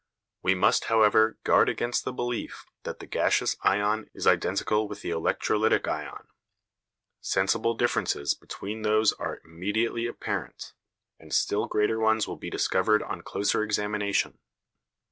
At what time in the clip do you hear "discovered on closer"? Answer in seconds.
12.49-13.61